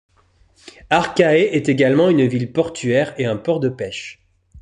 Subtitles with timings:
[0.89, 4.19] Arcahaie est également une ville portuaire et un port de pêche.